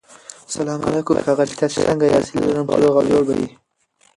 [0.55, 3.47] سلام علیکم ښاغلیه تاسو سنګه یاست هيله لرم چی روغ او جوړ به يي